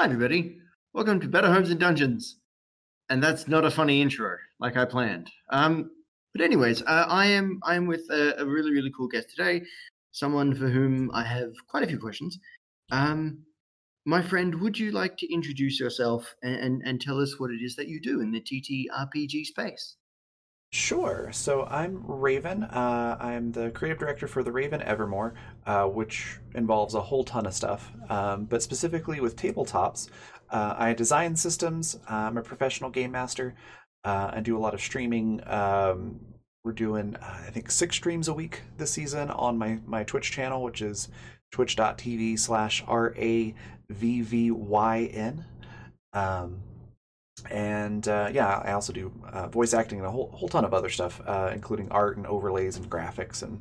[0.00, 0.58] Hi, everybody.
[0.94, 2.36] Welcome to Better Homes and Dungeons.
[3.10, 5.28] And that's not a funny intro, like I planned.
[5.50, 5.90] Um,
[6.32, 9.62] but anyways, uh, I am I am with a, a, really really cool guest today,
[10.12, 12.38] someone for whom I have quite a few questions.
[12.92, 13.38] Um,
[14.04, 17.60] my friend, would you like to introduce yourself and, and, and tell us what it
[17.60, 19.96] is that you do in the TTRPG space?
[20.70, 21.30] Sure.
[21.32, 22.64] So I'm Raven.
[22.64, 25.32] Uh, I'm the creative director for the Raven Evermore,
[25.64, 27.90] uh, which involves a whole ton of stuff.
[28.10, 30.10] Um, but specifically with tabletops,
[30.50, 31.98] uh, I design systems.
[32.06, 33.54] I'm a professional game master.
[34.04, 35.40] Uh, I do a lot of streaming.
[35.46, 36.20] Um,
[36.64, 40.30] we're doing, uh, I think, six streams a week this season on my, my Twitch
[40.30, 41.08] channel, which is
[41.50, 43.54] twitch.tv slash R A
[43.88, 45.46] V V Y N.
[46.12, 46.60] Um,
[47.50, 50.74] and uh, yeah, I also do uh, voice acting and a whole whole ton of
[50.74, 53.60] other stuff, uh, including art and overlays and graphics and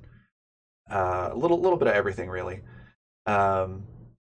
[0.90, 2.62] uh, a little little bit of everything really.
[3.26, 3.86] Um,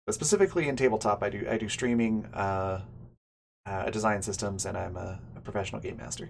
[0.06, 2.82] but specifically in tabletop, I do I do streaming, uh,
[3.66, 6.28] uh, design systems, and I'm a, a professional game master.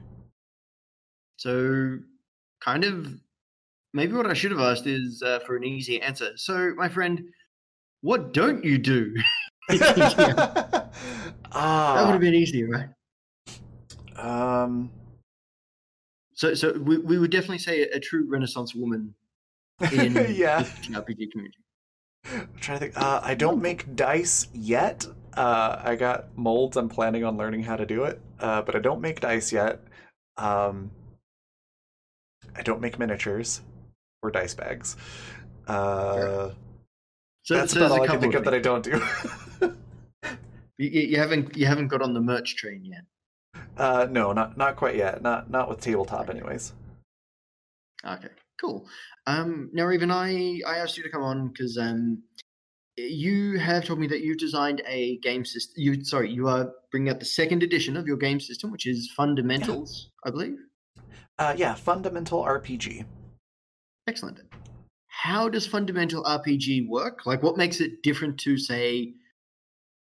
[1.36, 1.98] So,
[2.60, 3.12] kind of,
[3.92, 6.30] maybe what I should have asked is for an easy answer.
[6.36, 7.24] So, my friend,
[8.02, 9.14] what don't you do?
[11.54, 11.94] Ah.
[11.94, 12.88] That would have been easier, right?
[14.16, 14.90] Um.
[16.34, 19.14] So, so we, we would definitely say a, true Renaissance woman
[19.92, 20.62] in yeah.
[20.62, 21.58] the RPG community.
[22.32, 23.00] I'm trying to think.
[23.00, 25.06] Uh, I don't make dice yet.
[25.36, 26.76] Uh, I got molds.
[26.76, 29.80] I'm planning on learning how to do it, uh, but I don't make dice yet.
[30.36, 30.90] Um,
[32.56, 33.60] I don't make miniatures
[34.22, 34.96] or dice bags.
[35.66, 36.52] Uh, sure.
[37.42, 39.02] so, that's so about all I can think of, of that I don't do.
[40.78, 43.04] you, you haven't you haven't got on the merch train yet.
[43.76, 45.22] Uh, no, not not quite yet.
[45.22, 46.72] Not not with tabletop, anyways.
[48.04, 48.28] Okay,
[48.60, 48.86] cool.
[49.26, 52.22] Um, now, even I I asked you to come on because um,
[52.96, 55.74] you have told me that you've designed a game system.
[55.76, 59.10] You sorry, you are bringing out the second edition of your game system, which is
[59.16, 60.28] Fundamentals, yeah.
[60.28, 60.58] I believe.
[61.38, 63.04] Uh, yeah, Fundamental RPG.
[64.06, 64.40] Excellent.
[65.08, 67.26] How does Fundamental RPG work?
[67.26, 69.14] Like, what makes it different to, say,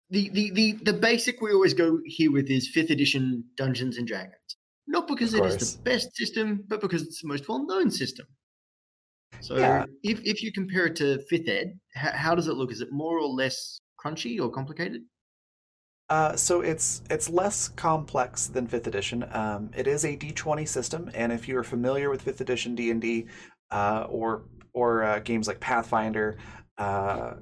[0.10, 4.08] the, the, the, the basic we always go here with is fifth edition Dungeons and
[4.08, 4.36] Dragons.
[4.88, 8.28] Not because it is the best system, but because it's the most well known system.
[9.42, 9.86] So yeah.
[10.04, 12.72] if, if you compare it to fifth ed, how, how does it look?
[12.72, 15.02] Is it more or less crunchy or complicated?
[16.08, 19.26] Uh, so it's it's less complex than fifth edition.
[19.32, 22.76] Um, it is a D twenty system, and if you are familiar with fifth edition
[22.76, 23.26] D and D,
[23.72, 26.38] uh, or or uh, games like Pathfinder,
[26.78, 27.34] uh,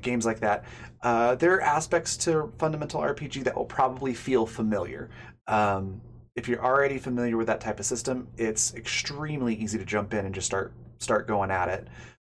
[0.00, 0.64] games like that,
[1.02, 5.10] uh, there are aspects to fundamental RPG that will probably feel familiar.
[5.46, 6.00] Um,
[6.36, 10.26] if you're already familiar with that type of system, it's extremely easy to jump in
[10.26, 11.88] and just start start going at it.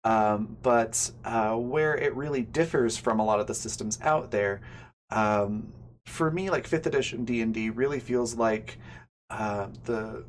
[0.03, 4.62] Um, but uh, where it really differs from a lot of the systems out there,
[5.09, 5.72] um,
[6.06, 8.77] for me, like fifth edition D and D really feels like
[9.29, 10.23] uh, the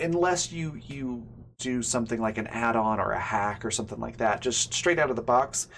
[0.00, 1.26] unless you you
[1.62, 5.10] do something like an add-on or a hack or something like that just straight out
[5.10, 5.68] of the box.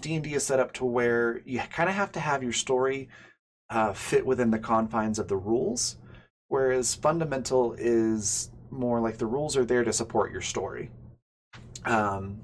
[0.00, 3.08] D&d is set up to where you kind of have to have your story
[3.70, 5.96] uh, fit within the confines of the rules
[6.54, 10.90] whereas fundamental is more like the rules are there to support your story.
[11.84, 12.38] Um,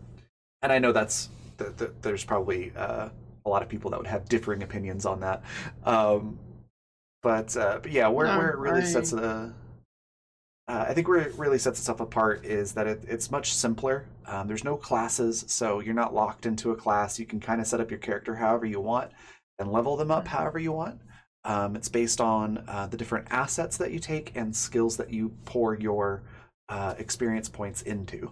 [0.62, 3.08] and i know that's the, the, there's probably uh,
[3.46, 5.42] a lot of people that would have differing opinions on that.
[5.84, 6.38] Um,
[7.22, 8.84] but, uh, but yeah where, no, where it really I...
[8.84, 9.52] sets the
[10.68, 14.06] uh, I think where it really sets itself apart is that it, it's much simpler.
[14.26, 17.18] Um, there's no classes, so you're not locked into a class.
[17.18, 19.10] You can kind of set up your character however you want
[19.58, 21.00] and level them up however you want.
[21.44, 25.34] Um, it's based on uh, the different assets that you take and skills that you
[25.44, 26.22] pour your
[26.68, 28.30] uh, experience points into.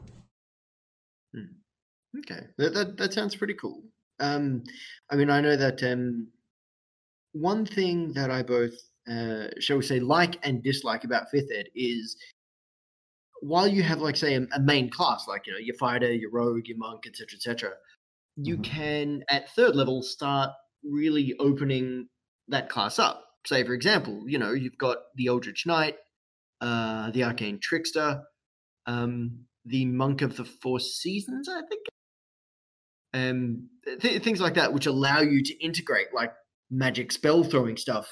[1.34, 2.18] Hmm.
[2.18, 3.82] Okay, that, that, that sounds pretty cool.
[4.20, 4.62] Um,
[5.10, 6.28] I mean, I know that um,
[7.32, 8.74] one thing that I both
[9.10, 12.16] uh, shall we say, like and dislike about fifth ed is
[13.40, 16.30] while you have, like, say, a, a main class, like you know, your fighter, your
[16.30, 17.70] rogue, your monk, etc., etc.,
[18.36, 18.62] you mm-hmm.
[18.62, 20.50] can at third level start
[20.84, 22.08] really opening
[22.48, 23.24] that class up.
[23.46, 25.96] Say, for example, you know, you've got the Eldritch Knight,
[26.60, 28.22] uh, the Arcane Trickster,
[28.86, 31.82] um, the Monk of the Four Seasons, I think,
[33.14, 33.68] um,
[34.00, 36.32] th- things like that, which allow you to integrate like
[36.70, 38.08] magic spell throwing stuff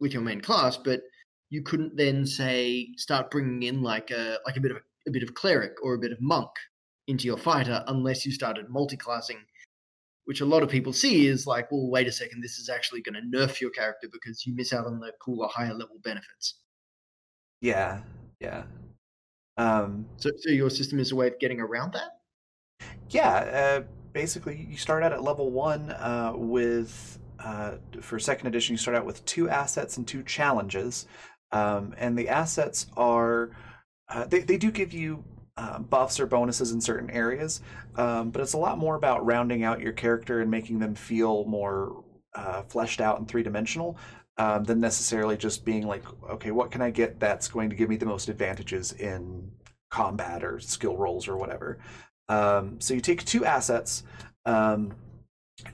[0.00, 1.02] with your main class, but
[1.50, 5.22] you couldn't then say start bringing in like a like a bit of a, bit
[5.22, 6.50] of cleric or a bit of monk
[7.08, 9.38] into your fighter unless you started multi-classing
[10.26, 13.02] which a lot of people see is like well wait a second this is actually
[13.02, 16.60] going to nerf your character because you miss out on the cooler higher level benefits.
[17.60, 18.00] Yeah
[18.38, 18.62] yeah.
[19.56, 22.20] Um so, so your system is a way of getting around that?
[23.08, 23.82] Yeah uh,
[24.12, 28.96] basically you start out at level one uh, with uh, for second edition, you start
[28.96, 31.06] out with two assets and two challenges,
[31.52, 33.50] um, and the assets are
[34.08, 35.24] uh, they they do give you
[35.56, 37.60] uh, buffs or bonuses in certain areas,
[37.96, 41.44] um, but it's a lot more about rounding out your character and making them feel
[41.44, 42.04] more
[42.34, 43.98] uh, fleshed out and three dimensional
[44.38, 47.88] um, than necessarily just being like, okay, what can I get that's going to give
[47.88, 49.50] me the most advantages in
[49.90, 51.78] combat or skill rolls or whatever.
[52.28, 54.04] Um, so you take two assets,
[54.46, 54.94] um,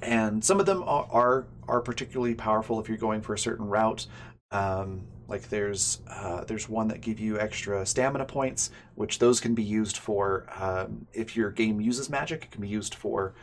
[0.03, 3.67] and some of them are, are, are particularly powerful if you're going for a certain
[3.67, 4.07] route.
[4.51, 9.55] Um, like there's uh, there's one that give you extra stamina points, which those can
[9.55, 12.45] be used for um, if your game uses magic.
[12.45, 13.35] It can be used for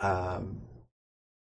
[0.00, 0.60] um,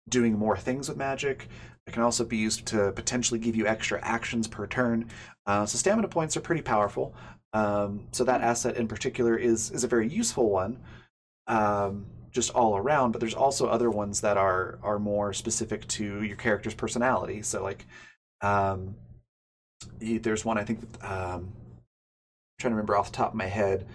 [0.08, 1.48] doing more things with magic.
[1.86, 5.10] It can also be used to potentially give you extra actions per turn.
[5.46, 7.14] Uh, so stamina points are pretty powerful.
[7.52, 10.78] Um, so that asset in particular is is a very useful one,
[11.46, 13.12] um, just all around.
[13.12, 17.40] But there's also other ones that are are more specific to your character's personality.
[17.42, 17.86] So like,
[18.42, 18.96] um,
[19.98, 20.80] there's one I think.
[21.02, 21.52] Um,
[22.54, 23.86] I'm trying to remember off the top of my head.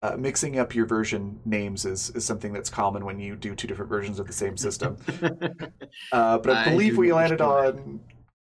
[0.00, 3.66] Uh, mixing up your version names is, is something that's common when you do two
[3.66, 4.96] different versions of the same system.
[6.12, 7.98] uh, but I, I believe we landed on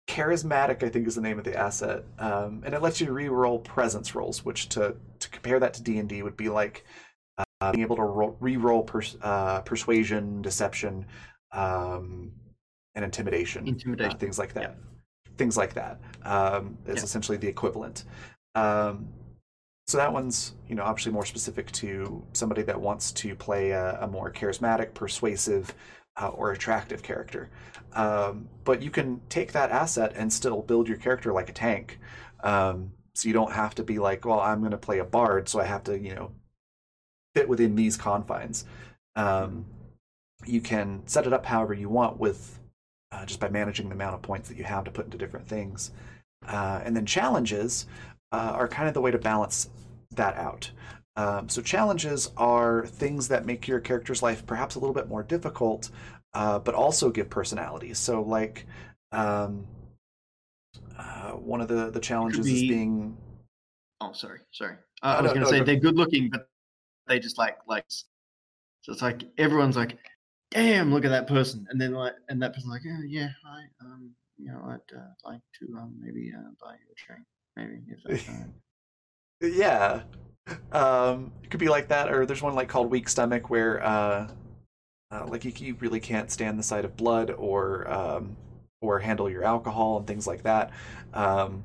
[0.06, 0.84] charismatic.
[0.84, 4.16] I think is the name of the asset, um, and it lets you re-roll presence
[4.16, 6.84] rolls, which to to compare that to D and D would be like
[7.62, 11.06] uh, being able to ro- re-roll pers- uh, persuasion, deception,
[11.52, 12.32] um,
[12.96, 14.64] and intimidation, intimidation, things like that.
[14.64, 15.34] Yeah.
[15.38, 17.04] Things like that um, is yeah.
[17.04, 18.06] essentially the equivalent.
[18.56, 19.10] Um,
[19.88, 24.00] so that one's, you know, obviously more specific to somebody that wants to play a,
[24.02, 25.74] a more charismatic, persuasive,
[26.20, 27.50] uh, or attractive character.
[27.94, 32.00] Um, but you can take that asset and still build your character like a tank.
[32.44, 35.48] Um, so you don't have to be like, well, I'm going to play a bard,
[35.48, 36.32] so I have to, you know,
[37.36, 38.66] fit within these confines.
[39.16, 39.66] Um,
[40.46, 42.60] you can set it up however you want with
[43.12, 45.48] uh, just by managing the amount of points that you have to put into different
[45.48, 45.92] things.
[46.48, 47.86] Uh, and then challenges
[48.32, 49.70] uh, are kind of the way to balance
[50.12, 50.72] that out.
[51.16, 55.24] Um, so challenges are things that make your character's life perhaps a little bit more
[55.24, 55.90] difficult,
[56.34, 57.94] uh, but also give personality.
[57.94, 58.66] So like
[59.14, 59.66] um,
[60.98, 62.54] uh, one of the the challenges be...
[62.54, 63.16] is being.
[64.02, 64.76] Oh, sorry, sorry.
[65.02, 66.50] Uh, I was going to say they're good looking, but
[67.08, 67.86] they just like like.
[68.82, 69.98] So it's like everyone's like,
[70.52, 73.86] "Damn, look at that person," and then like, and that person's like, "Yeah, yeah, I
[73.86, 77.26] um, you know, I'd uh, like to um maybe uh, buy you a train."
[77.56, 78.30] maybe if that's
[79.58, 80.02] yeah.
[80.72, 84.30] Um, it could be like that, or there's one like called Weak Stomach where uh,
[85.12, 88.38] uh, like you, you, really can't stand the sight of blood or um,
[88.82, 90.72] or handle your alcohol and things like that.
[91.14, 91.64] Um,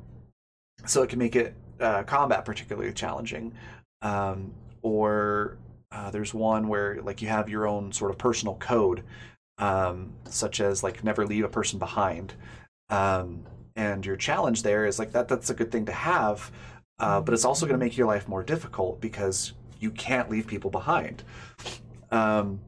[0.87, 3.53] so it can make it uh, combat particularly challenging.
[4.01, 4.53] Um,
[4.83, 5.59] or
[5.93, 9.05] uh, there's one where like you have your own sort of personal code,
[9.59, 12.35] um, such as like never leave a person behind.
[12.91, 13.45] Um,
[13.77, 16.51] and your challenge there is like that that's a good thing to have
[16.99, 20.47] uh, but it's also going to make your life more difficult because you can't leave
[20.47, 21.23] people behind
[22.11, 22.61] um,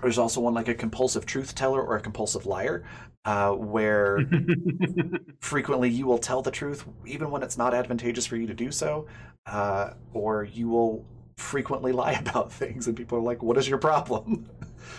[0.00, 2.84] there's also one like a compulsive truth teller or a compulsive liar
[3.24, 4.20] uh, where
[5.40, 8.70] frequently you will tell the truth even when it's not advantageous for you to do
[8.70, 9.06] so
[9.46, 11.04] uh, or you will
[11.38, 14.48] frequently lie about things and people are like what is your problem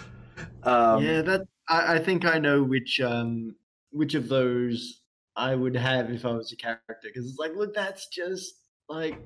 [0.64, 3.56] um, yeah that I, I, think i know which um,
[3.92, 5.00] which of those
[5.40, 8.56] I would have if I was a character because it's like, look, that's just
[8.90, 9.18] like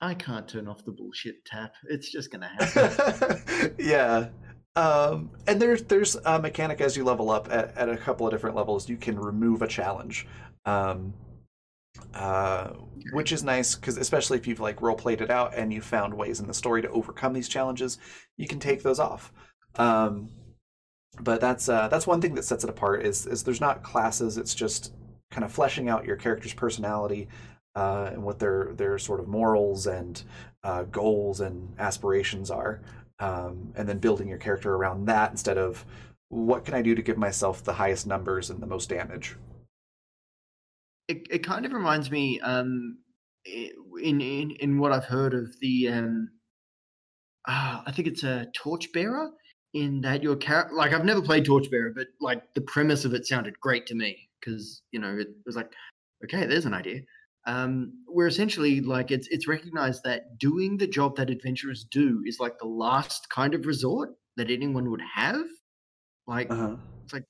[0.00, 1.74] I can't turn off the bullshit tap.
[1.88, 3.74] It's just gonna happen.
[3.78, 4.28] yeah.
[4.76, 8.32] Um, and there's there's a mechanic as you level up at, at a couple of
[8.32, 8.88] different levels.
[8.88, 10.28] You can remove a challenge,
[10.64, 11.12] um,
[12.14, 12.70] uh,
[13.12, 16.14] which is nice because especially if you've like role played it out and you found
[16.14, 17.98] ways in the story to overcome these challenges,
[18.36, 19.32] you can take those off.
[19.76, 20.30] Um,
[21.20, 24.38] but that's uh, that's one thing that sets it apart is is there's not classes.
[24.38, 24.92] It's just
[25.30, 27.28] kind of fleshing out your character's personality
[27.74, 30.22] uh, and what their their sort of morals and
[30.64, 32.80] uh, goals and aspirations are,
[33.20, 35.84] um, and then building your character around that instead of
[36.28, 39.36] what can I do to give myself the highest numbers and the most damage.
[41.08, 42.98] It it kind of reminds me um,
[43.44, 46.28] in in in what I've heard of the um,
[47.46, 49.30] uh, I think it's a torchbearer
[49.74, 53.26] in that your character like I've never played Torchbearer, but like the premise of it
[53.26, 55.72] sounded great to me because you know it was like,
[56.24, 57.00] okay, there's an idea.
[57.46, 62.40] Um, where essentially like it's it's recognized that doing the job that adventurers do is
[62.40, 65.46] like the last kind of resort that anyone would have.
[66.26, 66.76] Like uh-huh.
[67.04, 67.24] it's like,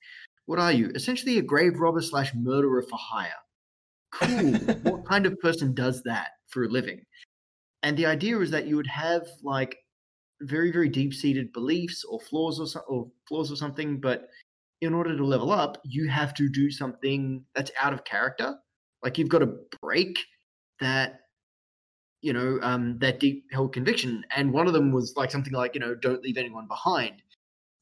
[0.47, 0.91] what are you?
[0.95, 3.31] Essentially a grave robber slash murderer for hire.
[4.13, 4.53] Cool.
[4.83, 7.03] what kind of person does that for a living?
[7.83, 9.77] And the idea is that you would have like
[10.43, 14.29] very very deep seated beliefs or flaws or, so, or flaws or something, but
[14.81, 18.55] in order to level up, you have to do something that's out of character.
[19.03, 20.19] Like you've got to break
[20.81, 21.21] that
[22.21, 25.75] you know um, that deep held conviction and one of them was like something like
[25.75, 27.23] you know don't leave anyone behind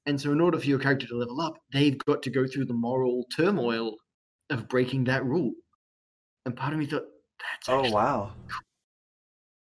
[0.06, 2.64] and so in order for your character to level up they've got to go through
[2.64, 3.96] the moral turmoil
[4.50, 5.52] of breaking that rule
[6.46, 7.04] and part of me thought
[7.38, 8.32] that's oh wow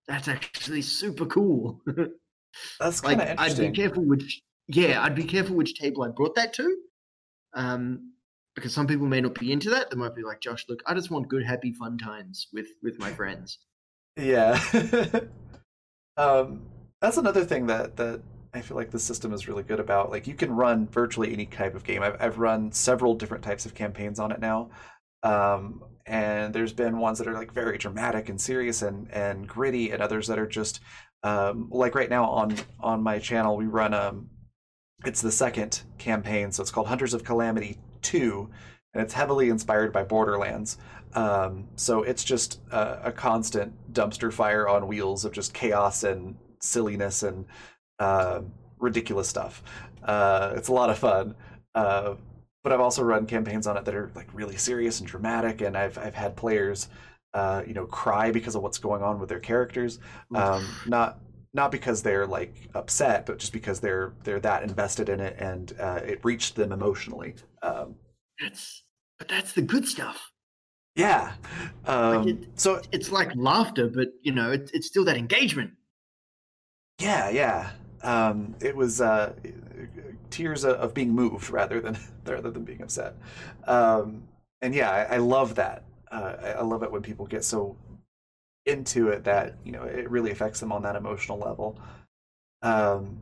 [0.07, 1.81] that's actually super cool
[2.79, 6.03] that's kind of like, interesting i'd be careful which yeah i'd be careful which table
[6.03, 6.77] i brought that to
[7.55, 8.13] um
[8.55, 10.93] because some people may not be into that they might be like josh look i
[10.93, 13.59] just want good happy fun times with with my friends
[14.17, 14.61] yeah.
[16.17, 16.63] um,
[17.01, 18.21] that's another thing that that
[18.53, 20.11] I feel like the system is really good about.
[20.11, 22.03] Like you can run virtually any type of game.
[22.03, 24.71] I've I've run several different types of campaigns on it now.
[25.25, 29.91] Um, and there's been ones that are like very dramatic and serious and and gritty,
[29.91, 30.81] and others that are just
[31.23, 34.29] um, like right now on on my channel we run um
[35.05, 38.51] it's the second campaign, so it's called Hunters of Calamity Two,
[38.93, 40.79] and it's heavily inspired by Borderlands.
[41.15, 46.35] Um, so it's just a, a, constant dumpster fire on wheels of just chaos and
[46.59, 47.45] silliness and
[48.01, 48.41] uh,
[48.81, 49.63] ridiculous stuff.
[50.03, 51.37] Uh, it's a lot of fun.
[51.73, 52.15] Uh,
[52.65, 55.77] but I've also run campaigns on it that are like really serious and dramatic, and
[55.77, 56.89] I've I've had players,
[57.35, 60.01] uh, you know, cry because of what's going on with their characters.
[60.35, 61.21] Um, not
[61.53, 65.75] not because they're like upset, but just because they're they're that invested in it and
[65.79, 67.35] uh, it reached them emotionally.
[67.63, 67.95] Um,
[68.41, 68.83] that's
[69.19, 70.21] but that's the good stuff.
[70.97, 71.33] Yeah.
[71.87, 75.73] Um, like it, so it's like laughter, but you know, it, it's still that engagement.
[76.99, 77.71] Yeah, yeah.
[78.03, 79.33] Um, it was uh,
[80.35, 83.15] tears of being moved rather than rather than being upset.
[83.67, 84.25] Um,
[84.61, 85.85] and yeah, I, I love that.
[86.11, 87.77] Uh, I love it when people get so
[88.67, 91.79] into it that you know it really affects them on that emotional level.
[92.63, 93.21] Um,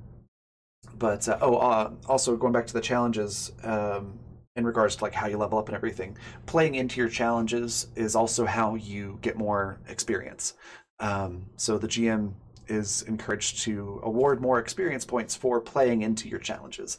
[0.98, 3.52] but uh, oh, uh, also going back to the challenges.
[3.62, 4.18] Um,
[4.54, 6.14] in regards to like how you level up and everything.
[6.44, 10.52] Playing into your challenges is also how you get more experience.
[11.00, 12.34] Um, so the GM
[12.68, 16.98] is encouraged to award more experience points for playing into your challenges.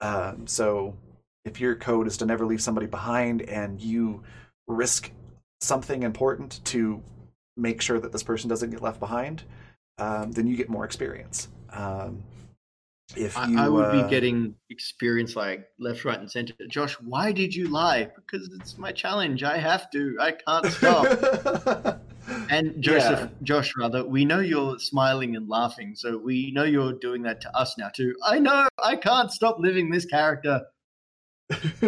[0.00, 0.96] Um, so
[1.44, 4.22] if your code is to never leave somebody behind and you
[4.66, 5.10] risk
[5.60, 7.02] something important to
[7.56, 9.42] make sure that this person doesn't get left behind,
[9.98, 11.48] um, then you get more experience.
[11.70, 12.22] Um,
[13.16, 16.54] if you, I, I would uh, be getting experience like left, right, and center.
[16.68, 18.10] Josh, why did you lie?
[18.16, 19.42] Because it's my challenge.
[19.42, 20.16] I have to.
[20.20, 22.00] I can't stop.
[22.50, 23.28] and Joseph, yeah.
[23.42, 27.56] Josh, rather, we know you're smiling and laughing, so we know you're doing that to
[27.56, 28.14] us now too.
[28.24, 28.68] I know.
[28.82, 30.62] I can't stop living this character.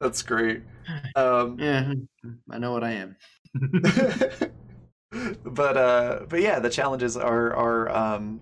[0.00, 0.62] That's great.
[1.16, 1.94] Um, yeah,
[2.50, 3.16] I know what I am.
[5.44, 8.38] but uh, but yeah, the challenges are are um,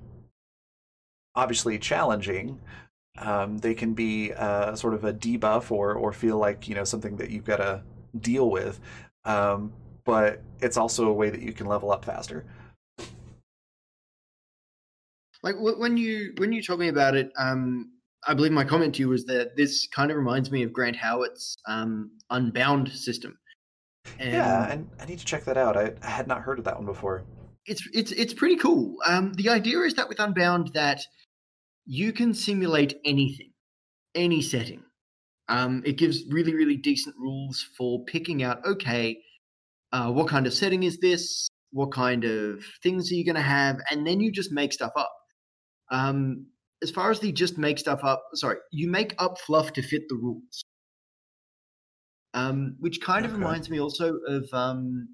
[1.37, 2.59] obviously challenging.
[3.19, 6.83] Um, they can be uh, sort of a debuff or or feel like you know
[6.83, 7.83] something that you've got to
[8.19, 8.81] deal with.
[9.25, 9.73] Um,
[10.05, 12.45] but it's also a way that you can level up faster.
[15.43, 17.91] Like when you when you told me about it, um,
[18.27, 20.97] I believe my comment to you was that this kind of reminds me of Grant
[20.97, 23.39] Howitt's um, Unbound system.
[24.19, 25.77] And yeah, and I need to check that out.
[25.77, 27.25] I, I had not heard of that one before.
[27.67, 28.97] It's it's it's pretty cool.
[29.05, 31.01] Um, the idea is that with Unbound, that
[31.87, 33.53] you can simulate anything,
[34.15, 34.83] any setting.
[35.53, 39.19] Um, it gives really, really decent rules for picking out, okay,
[39.93, 41.49] uh, what kind of setting is this?
[41.71, 43.77] What kind of things are you going to have?
[43.91, 45.13] And then you just make stuff up.
[45.91, 46.47] Um,
[46.83, 50.03] as far as the just make stuff up, sorry, you make up fluff to fit
[50.09, 50.65] the rules.
[52.35, 53.33] Um, which kind okay.
[53.33, 55.09] of reminds me also of um,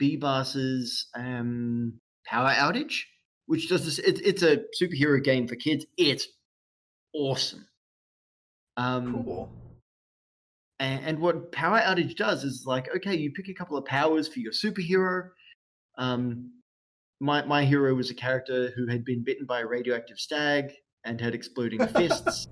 [0.00, 1.94] Beeboss's um,
[2.26, 3.02] Power Outage
[3.50, 3.98] which does this.
[3.98, 5.84] It, it's a superhero game for kids.
[5.96, 6.28] It's
[7.12, 7.66] awesome.
[8.76, 9.52] Um, cool.
[10.78, 14.28] And, and, what Power Outage does is like, okay, you pick a couple of powers
[14.28, 15.28] for your superhero.
[15.98, 16.52] Um,
[17.20, 20.72] my my hero was a character who had been bitten by a radioactive stag
[21.04, 22.48] and had exploding fists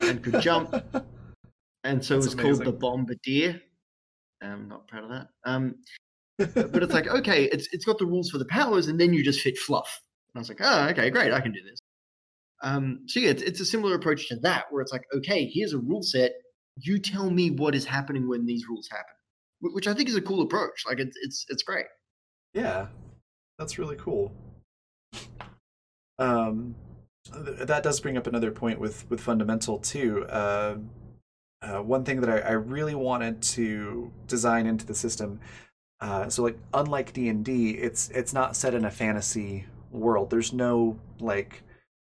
[0.00, 0.74] and could jump,
[1.84, 2.64] and so That's it was amazing.
[2.64, 3.60] called the Bombardier.
[4.42, 5.28] I'm not proud of that.
[5.44, 5.76] Um,
[6.38, 9.24] but it's like okay, it's it's got the rules for the powers, and then you
[9.24, 10.02] just fit fluff.
[10.34, 11.80] And I was like, oh, okay, great, I can do this.
[12.62, 15.72] Um, so yeah, it's, it's a similar approach to that, where it's like, okay, here's
[15.72, 16.32] a rule set.
[16.76, 19.14] You tell me what is happening when these rules happen,
[19.60, 20.84] which I think is a cool approach.
[20.86, 21.86] Like it's it's it's great.
[22.54, 22.86] Yeah,
[23.58, 24.32] that's really cool.
[26.18, 26.74] Um,
[27.32, 30.26] that does bring up another point with with fundamental too.
[30.26, 30.76] Uh,
[31.62, 35.40] uh, one thing that I, I, really wanted to design into the system.
[36.00, 40.30] Uh, so like unlike D and D, it's it's not set in a fantasy world.
[40.30, 41.62] There's no like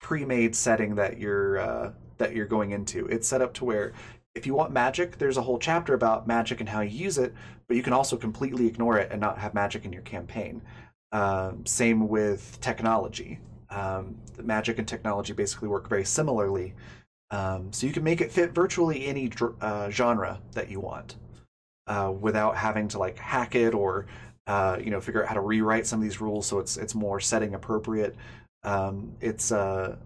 [0.00, 3.06] pre-made setting that you're uh, that you're going into.
[3.06, 3.92] It's set up to where
[4.34, 7.34] if you want magic, there's a whole chapter about magic and how you use it,
[7.68, 10.62] but you can also completely ignore it and not have magic in your campaign.
[11.12, 13.38] Um, same with technology.
[13.70, 16.74] Um, magic and technology basically work very similarly.
[17.30, 21.16] Um, so you can make it fit virtually any uh, genre that you want
[21.86, 24.06] uh, without having to like hack it or
[24.46, 26.94] uh, you know figure out how to rewrite some of these rules so it's it's
[26.94, 28.14] more setting appropriate.
[28.66, 29.96] Um, it's uh,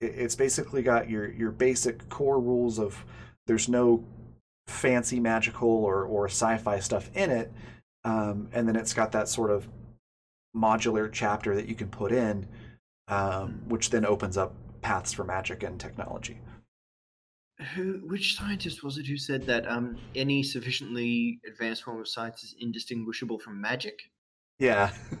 [0.00, 3.04] it's basically got your your basic core rules of
[3.46, 4.04] there's no
[4.68, 7.50] fancy magical or or sci-fi stuff in it,
[8.04, 9.66] um, and then it's got that sort of
[10.54, 12.46] modular chapter that you can put in,
[13.08, 16.38] um, which then opens up paths for magic and technology.
[17.74, 22.44] Who, which scientist was it who said that um, any sufficiently advanced form of science
[22.44, 24.10] is indistinguishable from magic?
[24.58, 24.90] Yeah.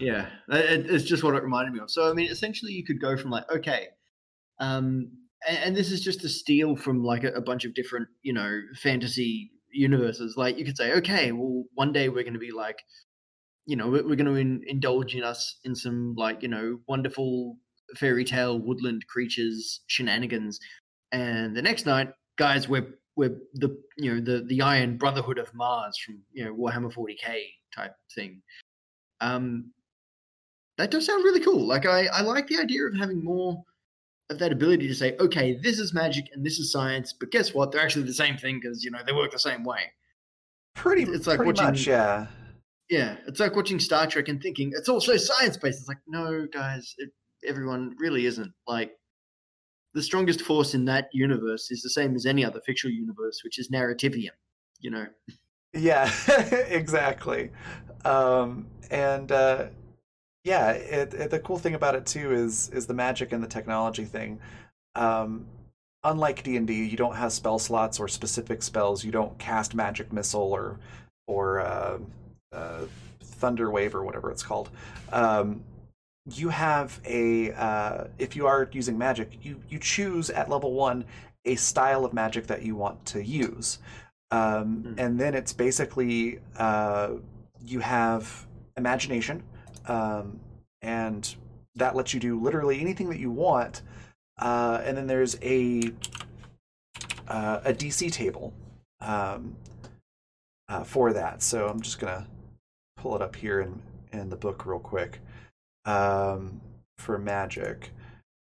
[0.00, 1.90] yeah, it, it's just what it reminded me of.
[1.90, 3.88] So, I mean, essentially, you could go from like, okay,
[4.60, 5.10] um,
[5.46, 8.32] and, and this is just a steal from like a, a bunch of different, you
[8.32, 10.34] know, fantasy universes.
[10.36, 12.78] Like, you could say, okay, well, one day we're going to be like,
[13.66, 16.78] you know, we're, we're going to in, indulge in us in some like, you know,
[16.86, 17.56] wonderful
[17.96, 20.58] fairy tale woodland creatures shenanigans
[21.14, 25.54] and the next night, guys, we're we're the you know the the Iron Brotherhood of
[25.54, 27.36] Mars from you know Warhammer 40k
[27.74, 28.42] type thing.
[29.20, 29.70] Um,
[30.78, 31.64] that does sound really cool.
[31.66, 33.62] Like I I like the idea of having more
[34.30, 37.54] of that ability to say, okay, this is magic and this is science, but guess
[37.54, 37.70] what?
[37.70, 39.92] They're actually the same thing because you know they work the same way.
[40.74, 42.26] Pretty, it's like pretty watching, much, yeah.
[42.90, 45.78] Yeah, it's like watching Star Trek and thinking it's also science based.
[45.80, 47.10] It's like, no, guys, it,
[47.46, 48.52] everyone really isn't.
[48.66, 48.92] Like,
[49.94, 53.58] the strongest force in that universe is the same as any other fictional universe, which
[53.58, 54.30] is narrativium.
[54.80, 55.06] You know.
[55.74, 56.10] Yeah,
[56.68, 57.50] exactly.
[58.04, 59.66] Um, and uh,
[60.44, 63.48] yeah, it, it, the cool thing about it too is is the magic and the
[63.48, 64.38] technology thing.
[64.94, 65.46] Um,
[66.04, 69.04] unlike D and D, you don't have spell slots or specific spells.
[69.04, 70.78] You don't cast magic missile or
[71.26, 71.98] or uh,
[72.52, 72.80] uh,
[73.20, 74.70] thunder wave or whatever it's called.
[75.12, 75.62] Um,
[76.30, 81.04] you have a uh, if you are using magic, you you choose at level one
[81.46, 83.78] a style of magic that you want to use,
[84.34, 84.94] um, mm.
[84.98, 87.10] and then it's basically uh,
[87.64, 89.42] you have imagination,
[89.86, 90.40] um,
[90.82, 91.36] and
[91.76, 93.82] that lets you do literally anything that you want,
[94.38, 95.92] uh, and then there's a
[97.28, 98.52] uh, a DC table
[99.00, 99.54] um,
[100.68, 101.42] uh, for that.
[101.42, 102.26] So I'm just gonna
[102.96, 103.80] pull it up here in
[104.12, 105.20] in the book real quick
[105.84, 106.60] um,
[106.98, 107.90] for magic.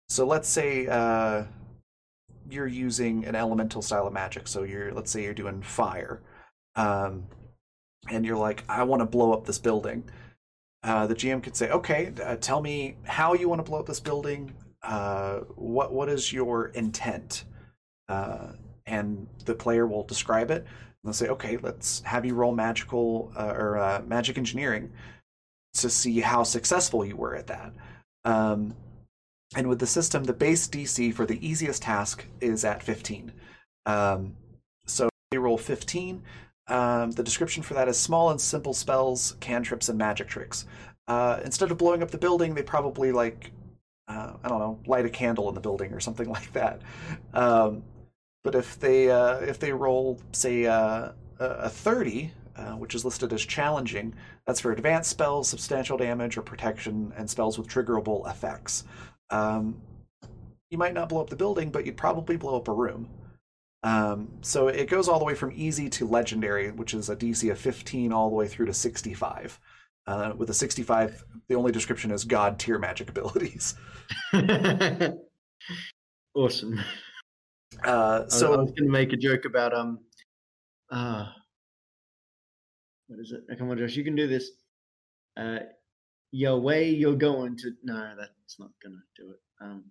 [0.07, 1.43] So let's say uh,
[2.49, 4.47] you're using an elemental style of magic.
[4.47, 6.21] So you're let's say you're doing fire,
[6.75, 7.23] um,
[8.09, 10.03] and you're like, I want to blow up this building.
[10.83, 13.85] Uh, the GM could say, okay, uh, tell me how you want to blow up
[13.85, 14.53] this building.
[14.83, 17.45] Uh, what what is your intent?
[18.09, 18.53] Uh,
[18.87, 20.61] and the player will describe it.
[20.61, 20.67] And
[21.05, 24.91] they'll say, okay, let's have you roll magical uh, or uh, magic engineering
[25.75, 27.73] to see how successful you were at that.
[28.25, 28.75] Um,
[29.55, 33.31] and with the system, the base DC for the easiest task is at 15.
[33.85, 34.35] Um,
[34.85, 36.23] so you roll 15.
[36.67, 40.65] Um, the description for that is small and simple spells, cantrips, and magic tricks.
[41.07, 43.51] Uh, instead of blowing up the building, they probably like
[44.07, 46.81] uh, I don't know, light a candle in the building or something like that.
[47.33, 47.83] Um,
[48.43, 53.33] but if they uh, if they roll say uh, a 30, uh, which is listed
[53.33, 54.13] as challenging.
[54.45, 58.83] That's for advanced spells, substantial damage, or protection, and spells with triggerable effects.
[59.31, 59.81] Um,
[60.69, 63.09] you might not blow up the building, but you'd probably blow up a room.
[63.83, 67.51] Um, so it goes all the way from easy to legendary, which is a DC
[67.51, 69.59] of 15 all the way through to 65.
[70.07, 73.75] Uh, with a 65, the only description is god tier magic abilities.
[76.35, 76.79] awesome.
[77.83, 79.99] Uh, so I was going to make a joke about um,
[80.91, 81.27] uh,
[83.07, 83.57] what is it?
[83.57, 84.51] Come on, Josh, you can do this.
[85.37, 85.59] Uh,
[86.31, 87.71] your way you're going to.
[87.83, 89.39] No, that's not gonna do it.
[89.61, 89.83] Um,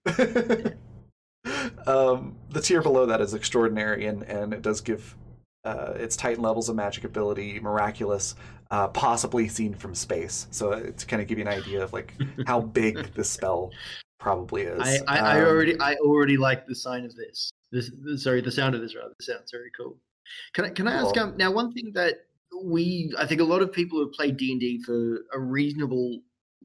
[1.86, 5.16] um, the tier below that is extraordinary, and and it does give
[5.64, 8.34] uh, its Titan levels of magic ability miraculous,
[8.70, 10.46] uh, possibly seen from space.
[10.50, 12.14] So uh, to kind of give you an idea of like
[12.46, 13.70] how big this spell
[14.18, 14.80] probably is.
[15.06, 17.50] I, I, um, I, already I already like the sign of this.
[17.72, 19.14] This sorry, the sound of this rather.
[19.20, 19.96] Sounds very cool.
[20.54, 22.26] Can I can I ask um, now one thing that
[22.64, 25.38] we I think a lot of people who have played D and D for a
[25.38, 26.20] reasonable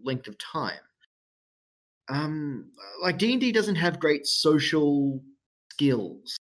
[0.06, 0.80] length of time.
[2.08, 5.24] Um, like D and D doesn't have great social
[5.72, 6.38] skills,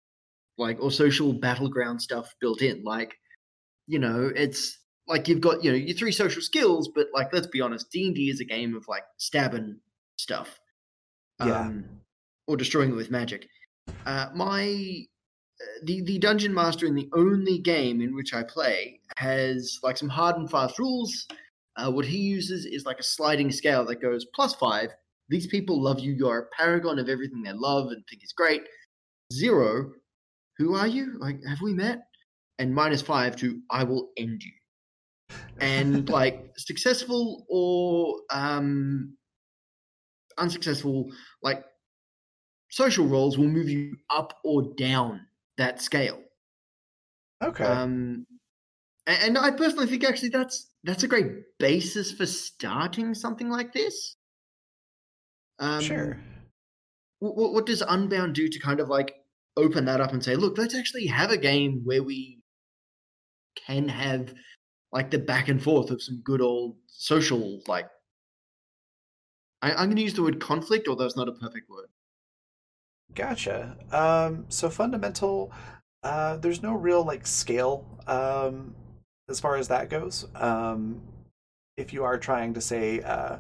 [0.57, 2.83] like or social battleground stuff built in.
[2.83, 3.15] Like,
[3.87, 7.47] you know, it's like you've got you know your three social skills, but like let's
[7.47, 9.79] be honest, D and D is a game of like stabbing
[10.17, 10.59] stuff,
[11.39, 11.59] Yeah.
[11.61, 11.85] um,
[12.47, 13.47] or destroying it with magic.
[14.05, 15.05] Uh, my
[15.61, 19.97] uh, the the dungeon master in the only game in which I play has like
[19.97, 21.27] some hard and fast rules.
[21.81, 24.89] Uh, what he uses is like a sliding scale that goes plus five.
[25.29, 26.13] These people love you.
[26.13, 28.63] You're a paragon of everything they love and think is great.
[29.33, 29.91] Zero,
[30.57, 31.17] who are you?
[31.19, 32.03] Like, have we met?
[32.59, 34.51] And minus five to I will end you.
[35.59, 39.17] And like successful or um
[40.37, 41.63] unsuccessful, like
[42.69, 45.25] social roles will move you up or down
[45.57, 46.21] that scale.
[47.43, 47.63] Okay.
[47.63, 48.27] Um,
[49.07, 53.73] a- and I personally think actually that's that's a great basis for starting something like
[53.73, 54.15] this.
[55.59, 56.19] Um, sure.
[57.19, 59.13] What, what does Unbound do to kind of like
[59.57, 62.39] open that up and say, look, let's actually have a game where we
[63.67, 64.33] can have
[64.91, 67.87] like the back and forth of some good old social like.
[69.61, 71.87] I, I'm going to use the word conflict, although it's not a perfect word.
[73.13, 73.77] Gotcha.
[73.91, 75.51] Um, so fundamental,
[76.01, 78.73] uh, there's no real like scale um,
[79.31, 80.27] as far as that goes.
[80.35, 81.01] Um,
[81.77, 83.37] if you are trying to say uh,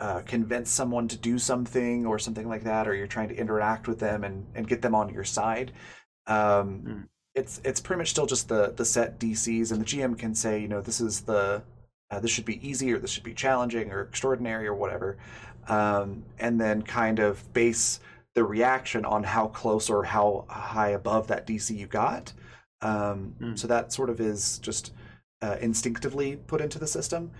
[0.00, 3.88] uh, convince someone to do something or something like that, or you're trying to interact
[3.88, 5.72] with them and, and get them on your side,
[6.26, 7.08] um, Mm.
[7.34, 10.60] it's it's pretty much still just the the set DCs, and the GM can say,
[10.60, 11.62] you know, this is the
[12.10, 15.16] uh, this should be easy or this should be challenging or extraordinary or whatever,
[15.68, 18.00] um, and then kind of base
[18.34, 22.32] the reaction on how close or how high above that DC you got.
[22.82, 23.58] Um, Mm.
[23.58, 24.92] So that sort of is just
[25.42, 27.30] uh, instinctively put into the system.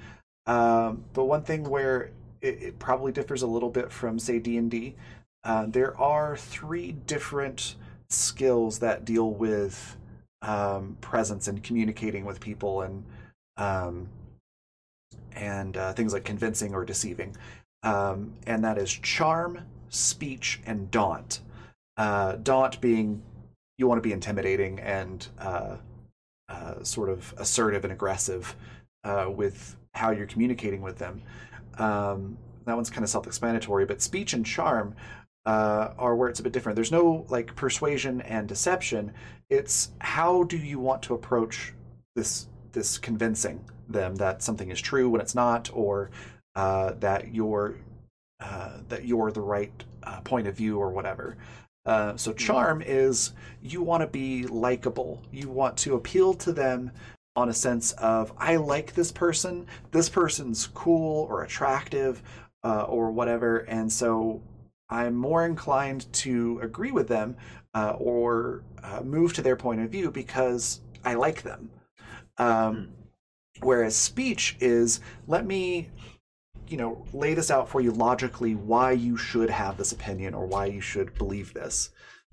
[0.46, 4.56] Um, but one thing where it, it probably differs a little bit from, say, D
[4.56, 4.94] and D,
[5.44, 7.76] uh, there are three different
[8.08, 9.96] skills that deal with
[10.42, 13.04] um, presence and communicating with people and
[13.56, 14.08] um,
[15.32, 17.36] and uh, things like convincing or deceiving.
[17.82, 21.40] Um, and that is charm, speech, and daunt.
[21.96, 23.22] Uh, daunt being
[23.78, 25.76] you want to be intimidating and uh,
[26.48, 28.56] uh, sort of assertive and aggressive
[29.04, 31.22] uh, with how you're communicating with them.
[31.78, 34.94] Um, that one's kind of self-explanatory, but speech and charm
[35.44, 36.74] uh, are where it's a bit different.
[36.74, 39.12] There's no like persuasion and deception.
[39.48, 41.72] It's how do you want to approach
[42.16, 46.10] this this convincing them that something is true when it's not, or
[46.56, 47.76] uh, that you're
[48.40, 49.84] uh, that you're the right
[50.24, 51.36] point of view or whatever.
[51.86, 55.22] Uh, so charm is you want to be likable.
[55.32, 56.90] You want to appeal to them
[57.36, 59.66] on a sense of I like this person.
[59.92, 62.22] This person's cool or attractive
[62.64, 64.42] uh, or whatever, and so
[64.88, 67.36] I'm more inclined to agree with them
[67.74, 71.70] uh, or uh, move to their point of view because I like them.
[72.38, 72.88] Um,
[73.60, 75.90] whereas speech is let me
[76.68, 80.46] you know lay this out for you logically why you should have this opinion or
[80.46, 81.90] why you should believe this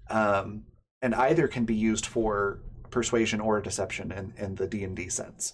[0.09, 0.63] um,
[1.01, 5.53] and either can be used for persuasion or deception in, in the d&d sense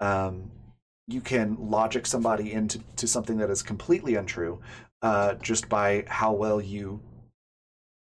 [0.00, 0.50] um,
[1.06, 4.60] you can logic somebody into to something that is completely untrue
[5.02, 7.00] uh, just by how well you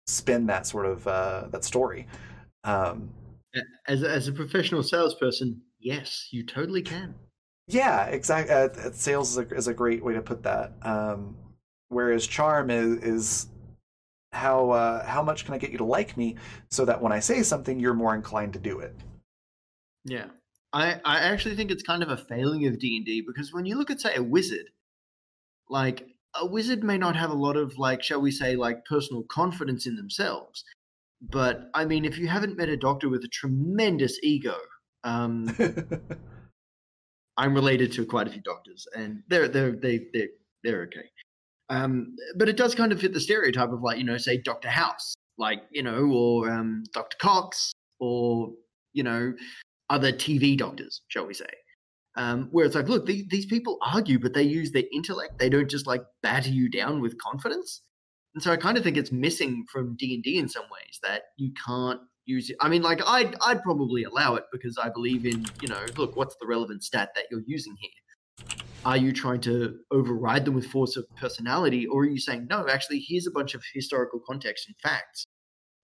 [0.07, 2.07] spin that sort of uh, that story
[2.63, 3.09] um,
[3.87, 7.15] As as a professional salesperson, yes, you totally can.
[7.67, 8.53] Yeah, exactly.
[8.53, 10.73] Uh, sales is a, is a great way to put that.
[10.81, 11.35] Um,
[11.89, 13.47] whereas charm is is
[14.31, 16.35] how uh, how much can I get you to like me
[16.71, 18.95] so that when I say something, you're more inclined to do it.
[20.05, 20.27] Yeah.
[20.73, 23.89] I, I actually think it's kind of a failing of D&D because when you look
[23.89, 24.69] at say a wizard,
[25.69, 29.23] like a wizard may not have a lot of like shall we say like personal
[29.23, 30.63] confidence in themselves.
[31.21, 34.55] But I mean if you haven't met a doctor with a tremendous ego,
[35.03, 35.55] um
[37.37, 40.29] I'm related to quite a few doctors, and they're they're they they
[40.63, 41.09] they're okay.
[41.69, 44.69] Um, but it does kind of fit the stereotype of like you know, say Doctor
[44.69, 48.51] House, like you know, or um, Doctor Cox, or
[48.93, 49.33] you know,
[49.89, 51.45] other TV doctors, shall we say?
[52.15, 55.37] Um, where it's like, look, the, these people argue, but they use their intellect.
[55.37, 57.83] They don't just like batter you down with confidence.
[58.33, 60.99] And so I kind of think it's missing from D and D in some ways
[61.03, 62.57] that you can't use it.
[62.61, 66.15] I mean, like I'd I'd probably allow it because I believe in you know, look,
[66.15, 68.47] what's the relevant stat that you're using here?
[68.85, 72.67] Are you trying to override them with force of personality, or are you saying no?
[72.67, 75.25] Actually, here's a bunch of historical context and facts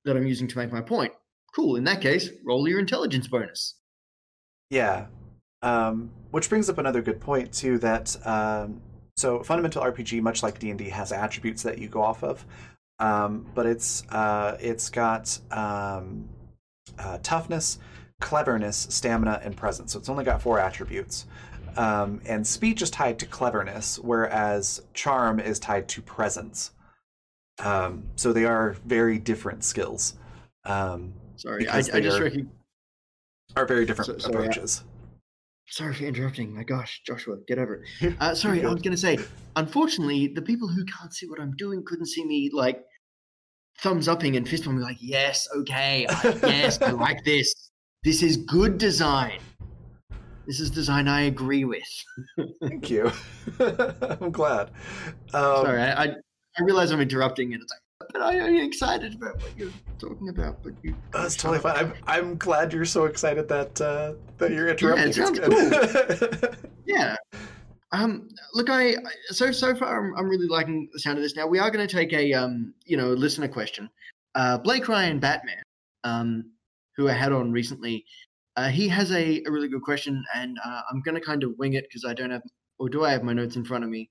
[0.05, 1.13] that I'm using to make my point.
[1.55, 1.75] Cool.
[1.75, 3.75] In that case, roll your intelligence bonus.
[4.69, 5.07] Yeah.
[5.61, 7.77] Um, which brings up another good point too.
[7.77, 8.81] That um,
[9.15, 12.45] so fundamental RPG, much like D and D, has attributes that you go off of,
[12.99, 16.29] um, but it's uh, it's got um,
[16.99, 17.79] uh, toughness,
[18.21, 19.93] cleverness, stamina, and presence.
[19.93, 21.25] So it's only got four attributes.
[21.75, 26.71] Um, and speech is tied to cleverness, whereas charm is tied to presence.
[27.59, 30.15] Um, so they are very different skills.
[30.65, 32.51] Um, Sorry, I, I just reckon
[33.55, 34.83] are very different so, approaches.
[35.73, 36.55] Sorry for interrupting.
[36.55, 38.15] My gosh, Joshua, get over it.
[38.19, 39.17] Uh, sorry, I was going to say.
[39.55, 42.83] Unfortunately, the people who can't see what I'm doing couldn't see me like
[43.79, 47.71] thumbs upping and fist pumping, like, yes, okay, I, yes, I like this.
[48.03, 49.39] This is good design.
[50.45, 51.81] This is design I agree with.
[52.61, 53.11] Thank you.
[53.59, 54.71] I'm glad.
[55.33, 56.07] Um, Sorry, I, I,
[56.59, 60.29] I realize I'm interrupting, and it's like, but I am excited about what you're talking
[60.29, 60.61] about.
[60.63, 61.77] But you, that's totally fine.
[61.77, 65.03] I'm, I'm glad you're so excited that uh, that you're interrupting.
[65.03, 66.49] Yeah, it sounds cool.
[66.85, 67.15] yeah.
[67.91, 68.95] Um, look, I
[69.27, 71.35] so so far I'm, I'm, really liking the sound of this.
[71.35, 73.89] Now we are going to take a um, you know, listener question.
[74.35, 75.61] Uh, Blake Ryan Batman,
[76.03, 76.51] um,
[76.97, 78.03] who I had on recently,
[78.55, 81.53] uh, he has a, a really good question, and uh, I'm going to kind of
[81.59, 82.41] wing it because I don't have,
[82.79, 84.09] or do I have my notes in front of me?